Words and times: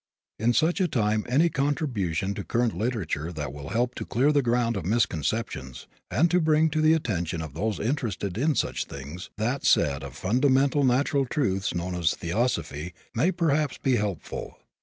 In 0.39 0.53
such 0.53 0.81
a 0.81 0.87
time 0.87 1.27
any 1.29 1.47
contribution 1.47 2.33
to 2.33 2.43
current 2.43 2.75
literature 2.75 3.31
that 3.33 3.53
will 3.53 3.69
help 3.69 3.93
to 3.93 4.03
clear 4.03 4.31
the 4.31 4.41
ground 4.41 4.75
of 4.75 4.83
misconceptions 4.83 5.85
and 6.09 6.31
to 6.31 6.41
bring 6.41 6.71
to 6.71 6.81
the 6.81 6.93
attention 6.93 7.39
of 7.39 7.53
those 7.53 7.79
interested 7.79 8.35
in 8.35 8.55
such 8.55 8.85
things, 8.85 9.29
that 9.37 9.63
set 9.63 10.01
of 10.01 10.15
fundamental 10.15 10.83
natural 10.83 11.27
truths 11.27 11.75
known 11.75 11.93
as 11.93 12.15
theosophy, 12.15 12.95
may 13.13 13.31
perhaps 13.31 13.77
be 13.77 13.97
helpful. 13.97 14.57